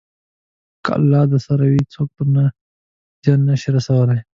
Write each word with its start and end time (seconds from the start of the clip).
که 0.83 0.89
الله 0.97 1.23
درسره 1.31 1.65
وي، 1.71 1.81
څوک 1.93 2.07
درته 2.17 2.45
زیان 3.23 3.39
نه 3.47 3.55
شي 3.61 3.69
رسولی. 3.77 4.19